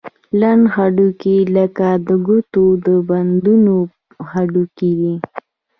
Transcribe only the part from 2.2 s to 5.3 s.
ګوتو د بندونو هډوکي دي.